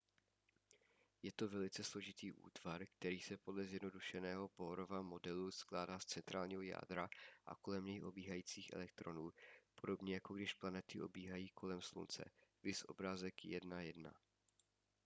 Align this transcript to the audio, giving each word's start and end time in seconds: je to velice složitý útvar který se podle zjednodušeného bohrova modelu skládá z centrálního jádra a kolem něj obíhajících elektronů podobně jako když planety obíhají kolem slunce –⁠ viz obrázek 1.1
je 1.23 1.31
to 1.31 1.47
velice 1.47 1.83
složitý 1.83 2.31
útvar 2.33 2.85
který 2.85 3.19
se 3.19 3.37
podle 3.37 3.65
zjednodušeného 3.65 4.49
bohrova 4.57 5.01
modelu 5.01 5.51
skládá 5.51 5.99
z 5.99 6.05
centrálního 6.05 6.61
jádra 6.61 7.09
a 7.45 7.55
kolem 7.55 7.85
něj 7.85 8.03
obíhajících 8.05 8.69
elektronů 8.73 9.31
podobně 9.75 10.13
jako 10.13 10.33
když 10.33 10.53
planety 10.53 11.01
obíhají 11.01 11.49
kolem 11.49 11.81
slunce 11.81 12.23
–⁠ 12.23 12.29
viz 12.63 12.83
obrázek 12.87 13.35
1.1 13.35 14.11